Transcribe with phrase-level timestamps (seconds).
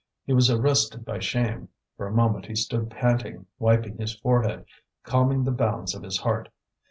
[0.25, 1.69] He was arrested by shame.
[1.95, 4.65] For a moment he stood panting, wiping his forehead,
[5.03, 6.49] calming the bounds of his heart.